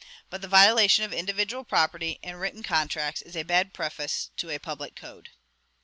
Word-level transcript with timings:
But 0.31 0.41
the 0.41 0.47
violation 0.47 1.05
of 1.05 1.13
individual 1.13 1.63
property 1.63 2.17
and 2.23 2.39
written 2.41 2.63
contracts 2.63 3.21
is 3.21 3.35
a 3.35 3.43
bad 3.43 3.71
preface 3.71 4.31
to 4.37 4.49
a 4.49 4.57
public 4.57 4.95
code." 4.95 5.29